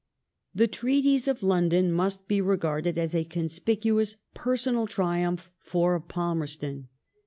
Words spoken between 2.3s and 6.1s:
regarded as a conspicuous personal triumph for